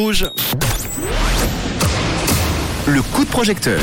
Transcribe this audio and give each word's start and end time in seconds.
Rouge. 0.00 0.30
Le 2.86 3.02
coup 3.02 3.24
de 3.24 3.30
projecteur. 3.30 3.82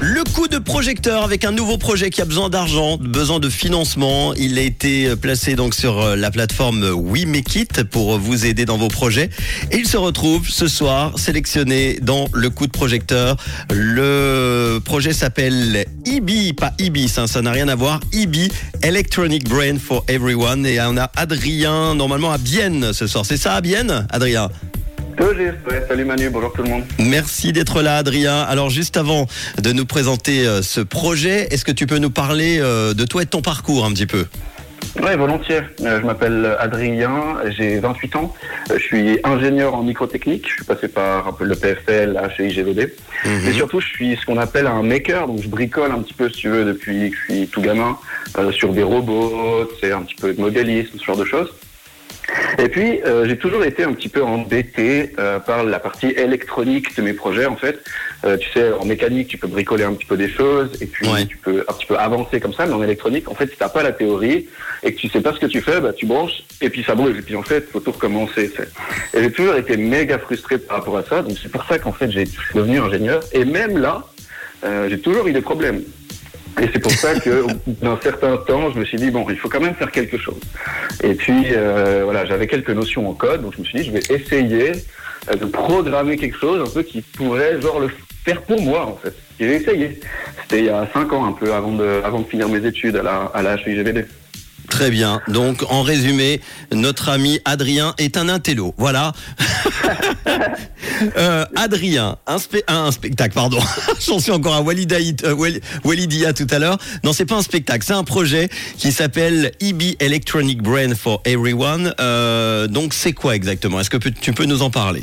Le 0.00 0.24
coup 0.24 0.48
de 0.48 0.58
projecteur 0.58 1.22
avec 1.22 1.44
un 1.44 1.52
nouveau 1.52 1.78
projet 1.78 2.10
qui 2.10 2.20
a 2.20 2.24
besoin 2.24 2.48
d'argent, 2.48 2.96
besoin 2.96 3.38
de 3.38 3.48
financement. 3.48 4.34
Il 4.34 4.58
a 4.58 4.62
été 4.62 5.14
placé 5.14 5.54
donc 5.54 5.74
sur 5.74 6.00
euh, 6.00 6.16
la 6.16 6.32
plateforme 6.32 6.82
We 6.82 7.26
Make 7.26 7.54
It 7.54 7.84
pour 7.84 8.18
vous 8.18 8.44
aider 8.44 8.64
dans 8.64 8.76
vos 8.76 8.88
projets. 8.88 9.30
Et 9.70 9.76
il 9.76 9.86
se 9.86 9.96
retrouve 9.96 10.48
ce 10.48 10.66
soir 10.66 11.16
sélectionné 11.16 12.00
dans 12.02 12.26
le 12.32 12.50
coup 12.50 12.66
de 12.66 12.72
projecteur. 12.72 13.36
Le 13.70 14.80
projet 14.84 15.12
s'appelle 15.12 15.84
EB, 16.06 16.56
pas 16.56 16.72
IBI, 16.80 17.08
ça 17.08 17.28
ça 17.28 17.40
n'a 17.40 17.52
rien 17.52 17.68
à 17.68 17.76
voir. 17.76 18.00
EB, 18.12 18.50
Electronic 18.82 19.48
Brain 19.48 19.76
for 19.78 20.04
Everyone. 20.08 20.66
Et 20.66 20.80
on 20.80 20.96
a 20.96 21.08
Adrien, 21.14 21.94
normalement 21.94 22.32
à 22.32 22.38
Bienne 22.38 22.92
ce 22.92 23.06
soir. 23.06 23.24
C'est 23.24 23.36
ça 23.36 23.54
à 23.54 23.60
Bienne, 23.60 24.08
Adrien? 24.10 24.50
Ouais. 25.20 25.84
Salut 25.86 26.04
Manu, 26.06 26.30
bonjour 26.30 26.50
tout 26.52 26.62
le 26.62 26.70
monde. 26.70 26.84
Merci 26.98 27.52
d'être 27.52 27.82
là, 27.82 27.98
Adrien. 27.98 28.40
Alors, 28.40 28.70
juste 28.70 28.96
avant 28.96 29.26
de 29.58 29.72
nous 29.72 29.84
présenter 29.84 30.46
euh, 30.46 30.62
ce 30.62 30.80
projet, 30.80 31.46
est-ce 31.52 31.64
que 31.64 31.72
tu 31.72 31.86
peux 31.86 31.98
nous 31.98 32.10
parler 32.10 32.58
euh, 32.58 32.94
de 32.94 33.04
toi 33.04 33.22
et 33.22 33.24
de 33.26 33.30
ton 33.30 33.42
parcours 33.42 33.84
un 33.84 33.92
petit 33.92 34.06
peu? 34.06 34.24
Ouais, 35.02 35.16
volontiers. 35.16 35.60
Euh, 35.82 36.00
je 36.00 36.06
m'appelle 36.06 36.56
Adrien, 36.58 37.36
j'ai 37.50 37.78
28 37.80 38.16
ans. 38.16 38.34
Euh, 38.70 38.78
Je 38.78 38.82
suis 38.82 39.18
ingénieur 39.22 39.74
en 39.74 39.82
microtechnique. 39.82 40.48
Je 40.48 40.54
suis 40.54 40.64
passé 40.64 40.88
par 40.88 41.36
le 41.38 41.54
PFL, 41.54 42.12
là, 42.12 42.30
chez 42.34 42.48
IGVD. 42.48 42.94
Et 43.46 43.52
surtout, 43.52 43.80
je 43.80 43.88
suis 43.88 44.16
ce 44.16 44.24
qu'on 44.24 44.38
appelle 44.38 44.66
un 44.66 44.82
maker. 44.82 45.26
Donc, 45.26 45.42
je 45.42 45.48
bricole 45.48 45.92
un 45.92 46.00
petit 46.00 46.14
peu, 46.14 46.30
si 46.30 46.38
tu 46.40 46.48
veux, 46.48 46.64
depuis 46.64 47.10
que 47.10 47.16
je 47.16 47.34
suis 47.34 47.46
tout 47.48 47.60
gamin, 47.60 47.98
euh, 48.38 48.50
sur 48.52 48.72
des 48.72 48.82
robots, 48.82 49.68
c'est 49.80 49.92
un 49.92 50.00
petit 50.00 50.16
peu 50.16 50.32
de 50.32 50.40
modélisme, 50.40 50.98
ce 50.98 51.04
genre 51.04 51.18
de 51.18 51.26
choses. 51.26 51.50
Et 52.58 52.68
puis, 52.68 53.00
euh, 53.04 53.26
j'ai 53.28 53.36
toujours 53.36 53.64
été 53.64 53.84
un 53.84 53.92
petit 53.92 54.08
peu 54.08 54.22
embêté 54.22 55.12
euh, 55.18 55.38
par 55.38 55.64
la 55.64 55.78
partie 55.78 56.08
électronique 56.08 56.96
de 56.96 57.02
mes 57.02 57.12
projets, 57.12 57.46
en 57.46 57.56
fait. 57.56 57.80
Euh, 58.24 58.36
tu 58.36 58.48
sais, 58.50 58.72
en 58.72 58.84
mécanique, 58.84 59.28
tu 59.28 59.38
peux 59.38 59.46
bricoler 59.46 59.84
un 59.84 59.94
petit 59.94 60.06
peu 60.06 60.16
des 60.16 60.28
choses, 60.28 60.70
et 60.80 60.86
puis 60.86 61.08
Ouais. 61.08 61.26
tu 61.26 61.36
peux 61.36 61.64
un 61.68 61.72
petit 61.72 61.86
peu 61.86 61.96
avancer 61.96 62.40
comme 62.40 62.52
ça, 62.52 62.66
mais 62.66 62.72
en 62.72 62.82
électronique, 62.82 63.30
en 63.30 63.34
fait, 63.34 63.48
si 63.50 63.56
t'as 63.56 63.68
pas 63.68 63.82
la 63.82 63.92
théorie, 63.92 64.48
et 64.82 64.94
que 64.94 64.98
tu 65.00 65.08
sais 65.08 65.20
pas 65.20 65.32
ce 65.34 65.38
que 65.40 65.46
tu 65.46 65.60
fais, 65.60 65.80
bah, 65.80 65.92
tu 65.92 66.06
branches, 66.06 66.42
et 66.60 66.70
puis 66.70 66.82
ça 66.84 66.94
brûle, 66.94 67.18
et 67.18 67.22
puis 67.22 67.36
en 67.36 67.42
fait, 67.42 67.68
faut 67.70 67.80
tout 67.80 67.92
recommencer. 67.92 68.50
tu 68.50 68.56
sais. 68.56 68.68
Et 69.18 69.22
j'ai 69.22 69.30
toujours 69.32 69.54
été 69.56 69.76
méga 69.76 70.18
frustré 70.18 70.58
par 70.58 70.78
rapport 70.78 70.98
à 70.98 71.04
ça, 71.04 71.22
donc 71.22 71.36
c'est 71.42 71.50
pour 71.50 71.64
ça 71.64 71.78
qu'en 71.78 71.92
fait, 71.92 72.10
j'ai 72.10 72.24
devenu 72.54 72.78
ingénieur, 72.80 73.20
et 73.32 73.44
même 73.44 73.78
là, 73.78 74.04
euh, 74.64 74.88
j'ai 74.90 74.98
toujours 75.00 75.26
eu 75.26 75.32
des 75.32 75.40
problèmes. 75.40 75.82
Et 76.60 76.68
c'est 76.72 76.78
pour 76.78 76.92
ça 76.92 77.18
que, 77.18 77.46
d'un 77.66 77.98
certain 78.02 78.36
temps, 78.38 78.70
je 78.72 78.78
me 78.78 78.84
suis 78.84 78.98
dit 78.98 79.10
bon, 79.10 79.26
il 79.28 79.36
faut 79.36 79.48
quand 79.48 79.60
même 79.60 79.74
faire 79.74 79.90
quelque 79.90 80.18
chose. 80.18 80.40
Et 81.02 81.14
puis 81.14 81.46
euh, 81.52 82.02
voilà, 82.04 82.24
j'avais 82.24 82.46
quelques 82.46 82.70
notions 82.70 83.08
en 83.08 83.14
code, 83.14 83.42
donc 83.42 83.54
je 83.54 83.60
me 83.60 83.64
suis 83.64 83.80
dit 83.80 83.84
je 83.84 83.92
vais 83.92 84.14
essayer 84.14 84.72
euh, 85.30 85.36
de 85.36 85.46
programmer 85.46 86.16
quelque 86.16 86.38
chose 86.38 86.68
un 86.68 86.72
peu 86.72 86.82
qui 86.82 87.02
pourrait 87.02 87.60
genre 87.60 87.80
le 87.80 87.90
faire 88.24 88.42
pour 88.42 88.60
moi 88.60 88.86
en 88.86 88.96
fait. 88.96 89.14
J'ai 89.38 89.56
essayé. 89.56 90.00
C'était 90.42 90.58
il 90.58 90.64
y 90.66 90.70
a 90.70 90.88
cinq 90.92 91.12
ans 91.12 91.24
un 91.24 91.32
peu 91.32 91.52
avant 91.54 91.72
de 91.72 92.02
avant 92.04 92.20
de 92.20 92.26
finir 92.26 92.48
mes 92.48 92.64
études 92.66 92.96
à 92.96 93.02
la 93.02 93.30
à 93.34 93.42
la 93.42 93.56
HIGVD. 93.56 94.06
Très 94.70 94.90
bien. 94.90 95.20
Donc, 95.28 95.64
en 95.68 95.82
résumé, 95.82 96.40
notre 96.72 97.08
ami 97.08 97.40
Adrien 97.44 97.92
est 97.98 98.16
un 98.16 98.28
intello. 98.28 98.72
Voilà. 98.78 99.12
Euh, 101.16 101.46
Adrien, 101.56 102.18
un, 102.26 102.36
un 102.68 102.92
spectacle, 102.92 103.34
pardon. 103.34 103.58
J'en 104.06 104.18
suis 104.18 104.32
encore 104.32 104.54
à 104.54 104.60
Walidaï- 104.62 105.16
euh, 105.24 105.34
Walidia 105.82 106.34
tout 106.34 106.46
à 106.50 106.58
l'heure. 106.58 106.76
Non, 107.04 107.14
c'est 107.14 107.24
pas 107.24 107.36
un 107.36 107.42
spectacle, 107.42 107.84
c'est 107.86 107.94
un 107.94 108.04
projet 108.04 108.50
qui 108.76 108.92
s'appelle 108.92 109.52
EB 109.60 109.96
Electronic 109.98 110.62
Brain 110.62 110.94
for 110.94 111.22
Everyone. 111.24 111.94
Euh, 112.00 112.66
donc, 112.66 112.92
c'est 112.92 113.12
quoi 113.14 113.34
exactement? 113.34 113.80
Est-ce 113.80 113.88
que 113.90 113.96
tu 113.96 114.32
peux 114.34 114.44
nous 114.44 114.60
en 114.60 114.68
parler? 114.70 115.00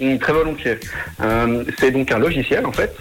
Très 0.00 0.32
volontiers. 0.32 0.78
Euh, 1.22 1.62
c'est 1.78 1.90
donc 1.90 2.10
un 2.10 2.18
logiciel 2.18 2.64
en 2.64 2.72
fait 2.72 2.94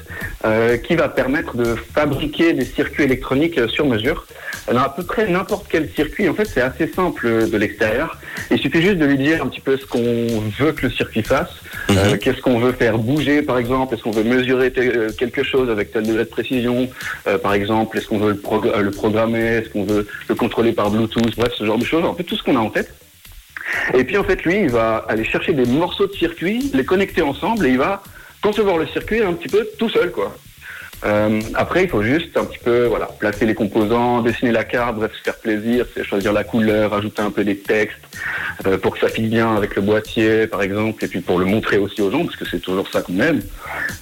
euh, 0.44 0.76
qui 0.76 0.96
va 0.96 1.08
permettre 1.08 1.56
de 1.56 1.76
fabriquer 1.76 2.52
des 2.52 2.66
circuits 2.66 3.04
électroniques 3.06 3.58
euh, 3.58 3.70
sur 3.70 3.86
mesure. 3.86 4.26
Alors 4.68 4.84
à 4.84 4.94
peu 4.94 5.04
près 5.04 5.26
n'importe 5.30 5.68
quel 5.70 5.90
circuit, 5.96 6.28
en 6.28 6.34
fait 6.34 6.44
c'est 6.46 6.60
assez 6.62 6.88
simple 6.88 7.26
euh, 7.26 7.48
de 7.48 7.58
l'extérieur. 7.58 8.18
Il 8.52 8.60
suffit 8.60 8.82
juste 8.82 8.98
de 8.98 9.06
lui 9.06 9.18
dire 9.18 9.42
un 9.42 9.48
petit 9.48 9.62
peu 9.62 9.78
ce 9.78 9.86
qu'on 9.86 10.28
veut 10.60 10.74
que 10.74 10.88
le 10.88 10.92
circuit 10.92 11.24
fasse, 11.24 11.50
euh, 11.92 12.18
qu'est-ce 12.18 12.42
qu'on 12.42 12.60
veut 12.60 12.74
faire 12.74 12.98
bouger 12.98 13.42
par 13.44 13.58
exemple, 13.58 13.94
est-ce 13.96 14.04
qu'on 14.04 14.12
veut 14.12 14.24
mesurer 14.26 14.72
euh, 14.78 15.10
quelque 15.18 15.44
chose 15.44 15.70
avec 15.70 15.94
tel 15.94 16.04
degré 16.06 16.26
de 16.26 16.30
précision, 16.30 16.90
euh, 17.28 17.38
par 17.38 17.54
exemple, 17.54 17.98
est-ce 17.98 18.08
qu'on 18.08 18.20
veut 18.20 18.32
le, 18.32 18.38
prog- 18.40 18.68
euh, 18.68 18.82
le 18.82 18.92
programmer, 18.92 19.40
est-ce 19.60 19.70
qu'on 19.70 19.86
veut 19.86 20.06
le 20.28 20.36
contrôler 20.36 20.74
par 20.74 20.92
Bluetooth, 20.92 21.34
bref 21.38 21.54
ce 21.58 21.66
genre 21.66 21.78
de 21.80 21.86
choses, 21.86 22.04
en 22.04 22.14
fait 22.14 22.24
tout 22.24 22.36
ce 22.36 22.44
qu'on 22.44 22.58
a 22.58 22.60
en 22.60 22.70
tête. 22.70 22.94
Et 23.94 24.04
puis 24.04 24.18
en 24.18 24.24
fait, 24.24 24.44
lui, 24.44 24.62
il 24.62 24.70
va 24.70 25.06
aller 25.08 25.24
chercher 25.24 25.54
des 25.54 25.66
morceaux 25.66 26.08
de 26.08 26.14
circuit, 26.14 26.72
les 26.74 26.86
connecter 26.86 27.22
ensemble 27.22 27.66
et 27.66 27.70
il 27.70 27.78
va 27.78 28.02
concevoir 28.42 28.78
le 28.78 28.88
circuit 28.88 29.22
un 29.22 29.34
petit 29.34 29.50
peu 29.50 29.68
tout 29.78 29.90
seul, 29.90 30.12
quoi. 30.12 30.36
Euh, 31.06 31.40
après, 31.56 31.84
il 31.84 31.90
faut 31.90 32.04
juste 32.04 32.36
un 32.36 32.44
petit 32.44 32.60
peu, 32.60 32.86
voilà, 32.86 33.06
placer 33.20 33.46
les 33.46 33.54
composants, 33.56 34.22
dessiner 34.22 34.52
la 34.52 34.64
carte, 34.66 34.96
bref, 34.98 35.12
se 35.18 35.22
faire 35.24 35.36
plaisir, 35.38 35.86
choisir 36.04 36.34
la 36.34 36.44
couleur, 36.44 36.94
ajouter 36.94 37.22
un 37.22 37.32
peu 37.32 37.44
des 37.44 37.58
textes 37.58 37.98
euh, 38.66 38.78
pour 38.78 38.94
que 38.94 39.00
ça 39.00 39.08
fitte 39.08 39.30
bien 39.30 39.56
avec 39.56 39.76
le 39.76 39.82
boîtier, 39.82 40.48
par 40.48 40.62
exemple, 40.62 41.04
et 41.06 41.08
puis 41.08 41.22
pour 41.22 41.40
le 41.40 41.46
montrer 41.46 41.78
aussi 41.78 42.02
aux 42.02 42.12
gens, 42.12 42.26
parce 42.26 42.36
que 42.36 42.46
c'est 42.50 42.60
toujours 42.60 42.88
ça 42.92 43.02
qu'on 43.02 43.20
aime. 43.20 43.42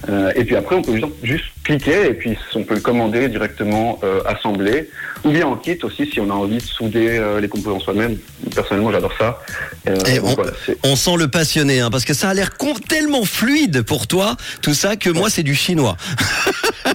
Euh, 0.08 0.32
et 0.34 0.44
puis 0.44 0.56
après, 0.56 0.74
on 0.76 0.82
peut 0.82 0.94
juste, 0.96 1.06
juste 1.22 1.44
cliquer 1.62 2.06
et 2.06 2.14
puis 2.14 2.36
on 2.54 2.64
peut 2.64 2.74
le 2.74 2.80
commander 2.80 3.28
directement 3.28 4.00
euh, 4.02 4.20
assemblé, 4.26 4.88
ou 5.24 5.30
bien 5.30 5.46
en 5.46 5.56
kit 5.56 5.78
aussi 5.82 6.06
si 6.10 6.18
on 6.20 6.30
a 6.30 6.34
envie 6.34 6.56
de 6.58 6.62
souder 6.62 7.18
euh, 7.18 7.40
les 7.40 7.48
composants 7.48 7.80
soi-même. 7.80 8.16
Personnellement, 8.54 8.90
j'adore 8.90 9.12
ça. 9.18 9.40
Euh, 9.88 9.96
Et 10.06 10.18
donc 10.18 10.30
on- 10.30 10.34
voilà, 10.34 10.52
On 10.84 10.96
sent 10.96 11.16
le 11.16 11.28
passionné, 11.28 11.80
hein, 11.80 11.90
parce 11.90 12.04
que 12.04 12.14
ça 12.14 12.28
a 12.30 12.34
l'air 12.34 12.50
tellement 12.88 13.24
fluide 13.24 13.82
pour 13.82 14.06
toi, 14.06 14.36
tout 14.62 14.74
ça, 14.74 14.96
que 14.96 15.10
moi, 15.10 15.30
c'est 15.30 15.42
du 15.42 15.54
chinois. 15.54 15.96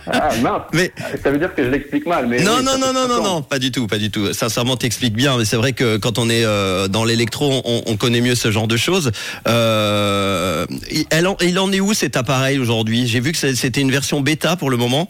Ah 0.08 0.30
mince 0.42 0.62
Mais 0.74 0.92
Ça 1.24 1.32
veut 1.32 1.38
dire 1.38 1.54
que 1.56 1.64
je 1.64 1.70
l'explique 1.70 2.06
mal, 2.06 2.28
mais... 2.28 2.42
non, 2.42 2.58
oui, 2.60 2.64
non, 2.66 2.78
non, 2.78 2.94
non, 2.94 3.08
non, 3.08 3.24
non, 3.24 3.42
pas 3.42 3.60
du 3.60 3.72
tout, 3.72 3.88
pas 3.88 3.98
du 3.98 4.12
tout. 4.12 4.34
Sincèrement, 4.34 4.76
t'expliques 4.78 5.14
bien, 5.16 5.38
mais 5.38 5.46
c'est 5.46 5.56
vrai 5.58 5.74
que 5.74 5.98
quand 5.98 6.18
on 6.18 6.30
est 6.30 6.46
euh, 6.46 6.88
dans 6.88 7.06
l'électro, 7.06 7.62
on, 7.66 7.84
on 7.86 7.98
connaît 7.98 8.22
mieux 8.22 8.36
ce 8.36 8.52
genre 8.52 8.68
de 8.68 8.78
choses. 8.78 9.12
Euh, 9.48 10.66
il- 10.92 11.06
elle 11.10 11.28
en- 11.28 11.38
il 11.42 11.58
en 11.60 11.72
est 11.72 11.80
où 11.80 11.94
cet 11.94 12.18
appareil 12.18 12.60
aujourd'hui? 12.60 13.08
J'ai 13.08 13.20
vu 13.20 13.32
que 13.32 13.38
c'était 13.38 13.82
une 13.82 13.92
version 13.92 14.22
bêta 14.22 14.56
pour 14.56 14.70
le 14.70 14.78
moment. 14.78 15.10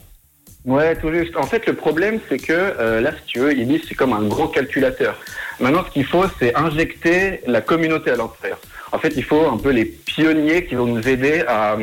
Ouais, 0.66 0.95
tout 0.95 1.11
juste. 1.11 1.35
En 1.35 1.45
fait, 1.45 1.65
le 1.65 1.73
problème, 1.73 2.19
c'est 2.29 2.38
que 2.38 2.53
euh, 2.53 3.01
là, 3.01 3.11
si 3.11 3.25
tu 3.33 3.39
veux, 3.39 3.57
ils 3.57 3.67
disent 3.67 3.81
c'est 3.88 3.95
comme 3.95 4.13
un 4.13 4.23
gros 4.23 4.47
calculateur. 4.47 5.15
Maintenant, 5.59 5.83
ce 5.88 5.91
qu'il 5.91 6.05
faut, 6.05 6.23
c'est 6.39 6.55
injecter 6.55 7.41
la 7.47 7.61
communauté 7.61 8.11
à 8.11 8.15
l'intérieur. 8.15 8.59
En 8.94 9.00
fait, 9.00 9.13
il 9.17 9.23
faut 9.23 9.45
un 9.47 9.57
peu 9.57 9.71
les 9.71 9.85
pionniers 9.85 10.65
qui 10.65 10.75
vont 10.75 10.85
nous 10.85 11.05
aider 11.07 11.44
à, 11.47 11.75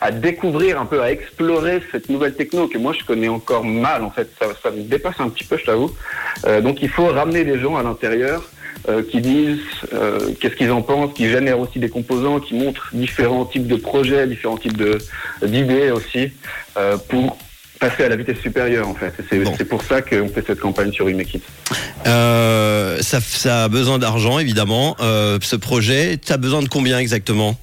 à 0.00 0.10
découvrir 0.10 0.80
un 0.80 0.86
peu, 0.86 1.02
à 1.02 1.10
explorer 1.10 1.80
cette 1.92 2.08
nouvelle 2.08 2.34
techno 2.34 2.68
que 2.68 2.78
moi, 2.78 2.92
je 2.98 3.04
connais 3.04 3.28
encore 3.28 3.64
mal. 3.64 4.02
En 4.04 4.10
fait, 4.10 4.28
ça, 4.40 4.46
ça 4.62 4.70
me 4.70 4.82
dépasse 4.82 5.16
un 5.18 5.28
petit 5.28 5.44
peu, 5.44 5.56
je 5.58 5.64
t'avoue. 5.64 5.92
Euh, 6.46 6.60
donc, 6.60 6.78
il 6.82 6.88
faut 6.88 7.06
ramener 7.06 7.44
des 7.44 7.58
gens 7.58 7.76
à 7.76 7.82
l'intérieur 7.82 8.42
euh, 8.88 9.02
qui 9.10 9.20
disent 9.20 9.58
euh, 9.92 10.30
qu'est-ce 10.40 10.54
qu'ils 10.54 10.70
en 10.70 10.82
pensent, 10.82 11.12
qui 11.14 11.28
génèrent 11.28 11.58
aussi 11.58 11.78
des 11.80 11.88
composants, 11.88 12.38
qui 12.38 12.54
montrent 12.54 12.88
différents 12.92 13.44
types 13.44 13.66
de 13.66 13.76
projets, 13.76 14.26
différents 14.28 14.56
types 14.58 14.76
de 14.76 14.98
d'idées 15.44 15.90
aussi, 15.90 16.30
euh, 16.76 16.96
pour 17.08 17.36
passer 17.80 18.04
à 18.04 18.08
la 18.08 18.16
vitesse 18.16 18.38
supérieure 18.40 18.88
en 18.88 18.94
fait. 18.94 19.12
C'est 19.30 19.38
Bon. 19.38 19.52
pour 19.68 19.82
ça 19.82 20.02
qu'on 20.02 20.28
fait 20.28 20.44
cette 20.46 20.58
campagne 20.60 20.92
sur 20.92 21.08
Imekit. 21.08 21.42
Euh, 22.06 22.98
ça, 23.02 23.20
ça 23.20 23.64
a 23.64 23.68
besoin 23.68 23.98
d'argent, 23.98 24.38
évidemment. 24.38 24.96
Euh, 25.00 25.38
ce 25.42 25.56
projet, 25.56 26.18
tu 26.24 26.32
as 26.32 26.36
besoin 26.38 26.62
de 26.62 26.68
combien 26.68 26.98
exactement? 26.98 27.56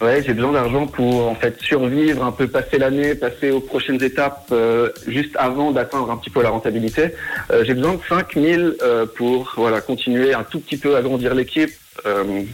Ouais, 0.00 0.22
j'ai 0.26 0.32
besoin 0.32 0.52
d'argent 0.52 0.86
pour 0.86 1.28
en 1.28 1.34
fait 1.34 1.60
survivre, 1.60 2.24
un 2.24 2.32
peu 2.32 2.48
passer 2.48 2.78
l'année, 2.78 3.14
passer 3.14 3.50
aux 3.50 3.60
prochaines 3.60 4.02
étapes 4.02 4.46
euh, 4.50 4.88
juste 5.06 5.36
avant 5.36 5.72
d'atteindre 5.72 6.10
un 6.10 6.16
petit 6.16 6.30
peu 6.30 6.42
la 6.42 6.48
rentabilité. 6.48 7.14
Euh, 7.50 7.64
j'ai 7.66 7.74
besoin 7.74 7.94
de 7.94 8.00
5000 8.08 8.76
euh, 8.82 9.04
pour 9.04 9.52
voilà 9.56 9.82
continuer 9.82 10.32
un 10.32 10.42
tout 10.42 10.58
petit 10.60 10.78
peu 10.78 10.96
agrandir 10.96 11.34
l'équipe. 11.34 11.70
Euh, 12.06 12.44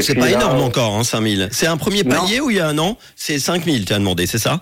C'est 0.00 0.14
pas 0.14 0.30
là, 0.30 0.38
énorme 0.38 0.62
encore, 0.62 0.94
hein, 0.96 1.04
5000. 1.04 1.48
C'est 1.52 1.66
un 1.66 1.76
premier 1.76 2.02
palier 2.02 2.40
ou 2.40 2.50
il 2.50 2.56
y 2.56 2.60
a 2.60 2.68
un 2.68 2.78
an? 2.78 2.96
C'est 3.14 3.38
5000, 3.38 3.84
tu 3.84 3.92
as 3.92 3.98
demandé, 3.98 4.26
c'est 4.26 4.38
ça? 4.38 4.60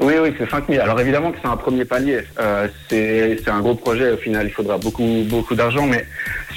Oui, 0.00 0.14
oui, 0.20 0.34
c'est 0.36 0.50
5000. 0.50 0.80
Alors 0.80 0.98
évidemment 1.00 1.30
que 1.30 1.38
c'est 1.40 1.48
un 1.48 1.56
premier 1.56 1.84
palier. 1.84 2.22
Euh, 2.40 2.66
c'est 2.88 3.38
c'est 3.44 3.50
un 3.50 3.60
gros 3.60 3.76
projet. 3.76 4.10
Au 4.10 4.16
final, 4.16 4.48
il 4.48 4.52
faudra 4.52 4.78
beaucoup, 4.78 5.22
beaucoup 5.26 5.54
d'argent. 5.54 5.86
Mais 5.86 6.04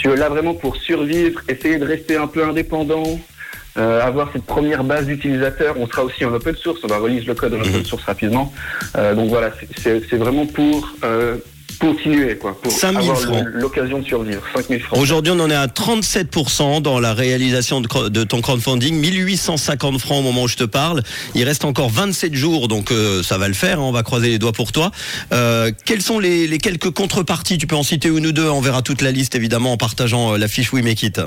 si 0.02 0.07
là 0.07 0.30
vraiment 0.30 0.56
pour 0.56 0.75
survivre, 0.78 1.42
essayer 1.48 1.78
de 1.78 1.86
rester 1.86 2.16
un 2.16 2.25
peu 2.25 2.44
indépendant, 2.44 3.19
euh, 3.77 4.01
avoir 4.01 4.30
cette 4.33 4.45
première 4.45 4.83
base 4.83 5.06
d'utilisateurs, 5.06 5.75
on 5.80 5.88
sera 5.88 6.04
aussi 6.04 6.24
en 6.25 6.33
open 6.33 6.56
source. 6.56 6.80
On 6.83 6.88
va 6.88 6.98
release 6.98 7.25
le 7.25 7.36
code 7.36 7.54
en 7.54 7.60
open 7.60 7.86
source 7.86 8.04
rapidement. 8.04 8.54
Euh, 8.98 9.13
donc 9.16 9.30
voilà, 9.30 9.51
c'est- 9.83 10.16
vraiment 10.16 10.45
pour 10.45 10.88
euh, 11.04 11.36
continuer, 11.80 12.38
quoi, 12.38 12.57
pour 12.62 12.72
5 12.72 12.94
000 13.01 13.12
avoir 13.12 13.44
l'occasion 13.54 14.00
de 14.00 14.06
survivre. 14.06 14.42
5000 14.56 14.80
francs. 14.81 14.98
Aujourd'hui, 14.98 15.33
on 15.36 15.39
en 15.42 15.50
est 15.50 15.56
à 15.56 15.68
37% 15.68 16.80
dans 16.81 17.01
la 17.01 17.13
réalisation 17.13 17.81
de 17.81 18.24
ton 18.24 18.39
crowdfunding, 18.42 18.95
1850 18.95 20.00
francs 20.00 20.19
au 20.19 20.21
moment 20.21 20.44
où 20.44 20.48
je 20.48 20.56
te 20.56 20.63
parle. 20.63 21.01
Il 21.36 21.44
reste 21.44 21.66
encore 21.66 21.89
27 21.89 22.33
jours, 22.33 22.69
donc 22.69 22.92
euh, 22.92 23.24
ça 23.24 23.38
va 23.38 23.50
le 23.50 23.54
faire. 23.54 23.80
hein, 23.80 23.83
on 23.83 23.92
va 23.92 24.04
croiser 24.04 24.30
les 24.30 24.39
doigts 24.39 24.54
pour 24.54 24.71
toi. 24.71 24.92
Euh, 25.33 25.69
quelles 25.86 26.01
sont 26.01 26.19
les, 26.19 26.48
les 26.48 26.60
quelques 26.60 26.92
contreparties 26.92 27.57
Tu 27.57 27.68
peux 27.68 27.75
en 27.75 27.83
citer 27.83 28.07
une 28.07 28.25
ou 28.28 28.31
deux. 28.31 28.50
On 28.50 28.62
verra 28.62 28.81
toute 28.81 29.01
la 29.01 29.12
liste 29.12 29.36
évidemment 29.36 29.74
en 29.74 29.78
partageant 29.78 30.33
euh, 30.33 30.38
la 30.38 30.48
fiche 30.48 30.71
We 30.71 30.81
Make 30.83 31.04
It. 31.04 31.19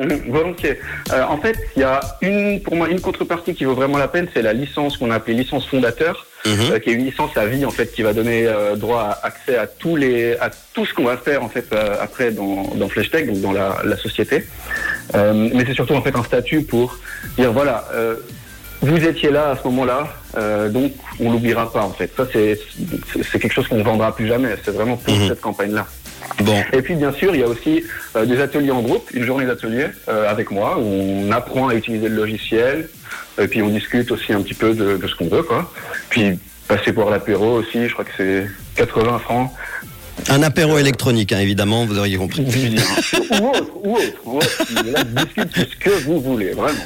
Mhm, 0.00 0.30
volontiers. 0.32 0.78
Euh, 1.12 1.22
en 1.24 1.36
fait, 1.36 1.56
il 1.76 1.80
y 1.80 1.84
a 1.84 2.00
une, 2.22 2.60
pour 2.62 2.74
moi, 2.74 2.88
une 2.88 3.00
contrepartie 3.00 3.54
qui 3.54 3.64
vaut 3.64 3.74
vraiment 3.74 3.98
la 3.98 4.08
peine, 4.08 4.28
c'est 4.32 4.40
la 4.42 4.54
licence 4.54 4.96
qu'on 4.96 5.10
a 5.10 5.16
appelée 5.16 5.34
licence 5.34 5.66
fondateur, 5.66 6.26
Mhm. 6.46 6.52
euh, 6.72 6.78
qui 6.78 6.88
est 6.90 6.94
une 6.94 7.04
licence 7.04 7.36
à 7.36 7.44
vie 7.44 7.66
en 7.66 7.70
fait, 7.70 7.92
qui 7.92 8.00
va 8.02 8.14
donner 8.14 8.46
euh, 8.46 8.74
droit 8.76 9.02
à 9.22 9.26
accès 9.26 9.56
à 9.58 9.66
tous 9.66 9.96
les, 9.96 10.36
à 10.38 10.48
tout 10.74 10.86
ce 10.86 10.94
qu'on 10.94 11.04
va 11.04 11.18
faire 11.18 11.42
en 11.44 11.50
fait 11.50 11.66
euh, 11.74 11.96
après 12.00 12.30
dans, 12.30 12.72
dans 12.76 12.88
FlashTech, 12.88 13.26
donc 13.26 13.40
dans 13.42 13.52
la, 13.52 13.76
la 13.84 13.96
société. 13.98 14.46
Euh, 15.14 15.50
mais 15.54 15.64
c'est 15.66 15.74
surtout 15.74 15.92
en 15.94 16.00
fait 16.02 16.16
un 16.16 16.24
statut 16.24 16.62
pour 16.62 16.98
dire 17.36 17.52
voilà, 17.52 17.84
euh, 17.94 18.14
vous 18.80 19.04
étiez 19.04 19.30
là 19.30 19.50
à 19.50 19.56
ce 19.58 19.64
moment-là, 19.64 20.08
euh, 20.38 20.70
donc 20.70 20.92
on 21.20 21.30
l'oubliera 21.30 21.70
pas 21.70 21.82
en 21.82 21.92
fait. 21.92 22.10
Ça 22.16 22.26
c'est 22.32 23.38
quelque 23.38 23.52
chose 23.52 23.68
qu'on 23.68 23.76
ne 23.76 23.82
vendra 23.82 24.14
plus 24.16 24.26
jamais. 24.26 24.54
C'est 24.64 24.70
vraiment 24.74 24.96
pour 24.96 25.12
Mhm. 25.14 25.28
cette 25.28 25.42
campagne-là. 25.42 25.86
Bon, 26.38 26.62
Et 26.72 26.80
puis 26.82 26.94
bien 26.94 27.12
sûr, 27.12 27.34
il 27.34 27.40
y 27.40 27.44
a 27.44 27.48
aussi 27.48 27.84
euh, 28.16 28.24
des 28.24 28.40
ateliers 28.40 28.70
en 28.70 28.82
groupe, 28.82 29.10
une 29.12 29.24
journée 29.24 29.46
d'atelier 29.46 29.86
euh, 30.08 30.30
avec 30.30 30.50
moi 30.50 30.78
où 30.78 30.82
on 30.84 31.30
apprend 31.32 31.68
à 31.68 31.74
utiliser 31.74 32.08
le 32.08 32.16
logiciel 32.16 32.88
et 33.40 33.46
puis 33.48 33.62
on 33.62 33.68
discute 33.68 34.10
aussi 34.10 34.32
un 34.32 34.40
petit 34.42 34.54
peu 34.54 34.74
de, 34.74 34.96
de 34.96 35.06
ce 35.06 35.14
qu'on 35.16 35.28
veut 35.28 35.42
quoi. 35.42 35.70
Puis 36.08 36.38
passer 36.68 36.92
pour 36.92 37.10
l'apéro 37.10 37.56
aussi, 37.58 37.88
je 37.88 37.92
crois 37.92 38.04
que 38.04 38.12
c'est 38.16 38.46
80 38.76 39.18
francs. 39.18 39.50
un 40.28 40.42
apéro 40.42 40.78
électronique, 40.78 41.32
hein, 41.32 41.40
évidemment, 41.40 41.84
vous 41.84 41.98
auriez 41.98 42.16
compris. 42.16 42.42
ou 42.42 43.46
autre, 43.48 43.70
ou 43.82 43.96
autre, 43.96 44.20
ou 44.24 44.36
autre. 44.36 44.64
Là, 44.92 45.04
discute 45.04 45.56
ce 45.56 45.76
que 45.76 45.90
vous 46.04 46.20
voulez, 46.20 46.50
vraiment. 46.52 46.78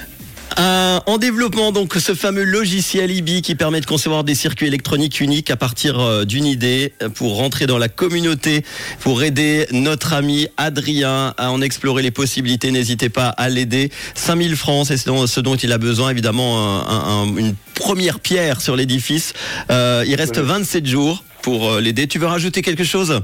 Un- 0.56 1.00
en 1.06 1.18
développement, 1.18 1.72
donc, 1.72 1.94
ce 1.98 2.14
fameux 2.14 2.44
logiciel 2.44 3.10
IBI 3.10 3.42
qui 3.42 3.56
permet 3.56 3.80
de 3.80 3.86
concevoir 3.86 4.22
des 4.22 4.36
circuits 4.36 4.68
électroniques 4.68 5.20
uniques 5.20 5.50
à 5.50 5.56
partir 5.56 5.98
euh, 5.98 6.24
d'une 6.24 6.46
idée 6.46 6.92
euh, 7.02 7.08
pour 7.08 7.36
rentrer 7.36 7.66
dans 7.66 7.78
la 7.78 7.88
communauté, 7.88 8.64
pour 9.00 9.24
aider 9.24 9.66
notre 9.72 10.12
ami 10.12 10.46
Adrien 10.56 11.34
à 11.38 11.50
en 11.50 11.60
explorer 11.60 12.02
les 12.02 12.12
possibilités. 12.12 12.70
N'hésitez 12.70 13.08
pas 13.08 13.28
à 13.30 13.48
l'aider. 13.48 13.90
5000 14.14 14.54
francs, 14.54 14.86
c'est 14.86 14.96
ce 14.96 15.40
dont, 15.40 15.56
il 15.56 15.72
a 15.72 15.78
besoin, 15.78 16.10
évidemment, 16.10 16.58
un- 16.88 17.24
un- 17.24 17.36
une 17.36 17.54
première 17.74 18.20
pierre 18.20 18.60
sur 18.60 18.76
l'édifice. 18.76 19.32
Euh, 19.70 20.04
il 20.06 20.14
reste 20.14 20.36
Oui. 20.36 20.44
27 20.46 20.86
jours 20.86 21.24
pour 21.42 21.68
euh, 21.72 21.80
l'aider. 21.80 22.06
Tu 22.06 22.18
veux 22.20 22.26
rajouter 22.26 22.62
quelque 22.62 22.84
chose? 22.84 23.10
Euh, 23.10 23.20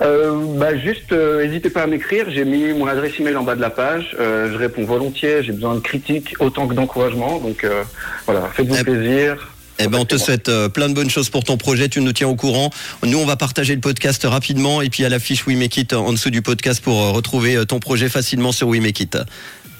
bah 0.00 0.76
juste, 0.78 1.12
euh, 1.12 1.44
n'hésitez 1.46 1.70
pas 1.70 1.82
à 1.82 1.86
m'écrire. 1.86 2.26
J'ai 2.30 2.44
mis 2.44 2.72
mon 2.72 2.86
adresse 2.86 3.12
email 3.18 3.36
en 3.36 3.42
bas 3.42 3.54
de 3.54 3.60
la 3.60 3.70
page. 3.70 4.16
Euh, 4.18 4.50
je 4.52 4.56
réponds 4.56 4.84
volontiers. 4.84 5.42
J'ai 5.42 5.52
besoin 5.52 5.74
de 5.74 5.80
critiques 5.80 6.34
autant 6.40 6.66
que 6.66 6.74
d'encouragement. 6.74 7.38
Donc 7.38 7.64
euh, 7.64 7.82
voilà, 8.26 8.50
faites-vous 8.54 8.76
Eh- 8.80 8.84
plaisir. 8.84 9.36
Eh 9.82 9.88
ben, 9.88 9.98
on 10.00 10.04
te 10.04 10.18
souhaite 10.18 10.50
euh, 10.50 10.68
plein 10.68 10.90
de 10.90 10.94
bonnes 10.94 11.08
choses 11.08 11.30
pour 11.30 11.42
ton 11.42 11.56
projet. 11.56 11.88
Tu 11.88 12.02
nous 12.02 12.12
tiens 12.12 12.28
au 12.28 12.34
courant. 12.34 12.68
Nous, 13.02 13.16
on 13.16 13.24
va 13.24 13.36
partager 13.36 13.74
le 13.74 13.80
podcast 13.80 14.22
rapidement 14.24 14.82
et 14.82 14.90
puis 14.90 15.06
à 15.06 15.08
la 15.08 15.18
fiche 15.18 15.46
We 15.46 15.56
Make 15.56 15.74
It 15.78 15.92
en 15.94 16.12
dessous 16.12 16.28
du 16.28 16.42
podcast 16.42 16.82
pour 16.82 17.00
euh, 17.00 17.10
retrouver 17.12 17.56
euh, 17.56 17.64
ton 17.64 17.80
projet 17.80 18.10
facilement 18.10 18.52
sur 18.52 18.68
We 18.68 18.80
Make 18.82 19.00
It. 19.00 19.18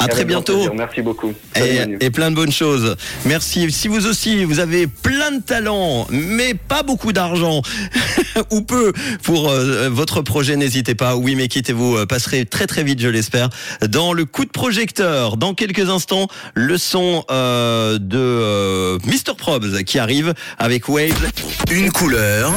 À 0.01 0.09
très 0.09 0.25
bientôt. 0.25 0.55
plaisir. 0.55 0.75
Merci 0.75 1.03
beaucoup. 1.03 1.33
Et, 1.57 1.81
et 2.01 2.11
plein 2.11 2.31
de 2.31 2.37
bonnes 2.37 2.53
choses. 2.53 2.97
Merci. 3.27 3.71
Si 3.71 3.87
vous 3.89 4.07
aussi, 4.07 4.45
vous 4.45 4.59
avez 4.59 4.87
plein 4.87 5.31
de 5.33 5.43
talents, 5.43 6.07
mais 6.11 6.55
pas 6.55 6.83
beaucoup 6.83 7.13
d'argent, 7.13 7.63
ou 8.51 8.63
peu, 8.63 8.93
pour 9.23 9.51
euh, 9.51 9.89
votre 9.91 10.23
projet, 10.23 10.57
n'hésitez 10.57 10.95
pas. 10.95 11.17
Oui, 11.17 11.35
mais 11.35 11.49
quittez-vous, 11.49 11.97
euh, 11.97 12.07
passerez 12.07 12.47
très 12.47 12.67
très 12.67 12.83
vite, 12.83 13.01
je 13.01 13.09
l'espère, 13.09 13.51
dans 13.89 14.13
le 14.13 14.25
coup 14.25 14.45
de 14.45 14.51
projecteur. 14.51 15.37
Dans 15.37 15.55
quelques 15.55 15.89
instants, 15.91 16.29
le 16.55 16.79
son 16.79 17.25
euh, 17.31 17.99
de 17.99 18.19
euh, 18.19 18.99
Mr. 19.05 19.35
Probs 19.37 19.83
qui 19.85 19.99
arrive 19.99 20.35
avec 20.59 20.89
Waves. 20.89 21.31
Une 21.71 21.91
couleur. 21.93 22.53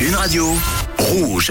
Une 0.00 0.14
radio. 0.14 0.54
Rouge. 0.98 1.44